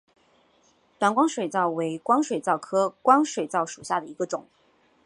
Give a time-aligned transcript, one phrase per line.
[0.97, 4.47] 短光水蚤为光水蚤科光水蚤属下的一个种。